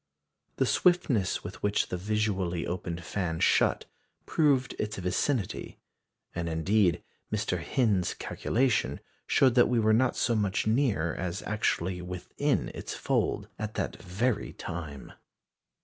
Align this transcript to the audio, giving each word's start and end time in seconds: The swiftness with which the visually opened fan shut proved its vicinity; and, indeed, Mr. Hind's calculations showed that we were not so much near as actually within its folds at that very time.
The 0.55 0.65
swiftness 0.65 1.43
with 1.43 1.61
which 1.61 1.89
the 1.89 1.95
visually 1.95 2.65
opened 2.65 3.03
fan 3.03 3.39
shut 3.39 3.85
proved 4.25 4.73
its 4.79 4.97
vicinity; 4.97 5.77
and, 6.33 6.49
indeed, 6.49 7.03
Mr. 7.31 7.61
Hind's 7.63 8.15
calculations 8.15 8.99
showed 9.27 9.53
that 9.53 9.69
we 9.69 9.79
were 9.79 9.93
not 9.93 10.15
so 10.15 10.33
much 10.35 10.65
near 10.65 11.13
as 11.13 11.43
actually 11.43 12.01
within 12.01 12.69
its 12.73 12.95
folds 12.95 13.47
at 13.59 13.75
that 13.75 14.01
very 14.01 14.53
time. 14.53 15.13